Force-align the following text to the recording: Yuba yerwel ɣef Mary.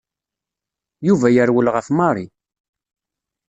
Yuba 1.07 1.27
yerwel 1.35 1.67
ɣef 1.75 1.87
Mary. 1.97 2.27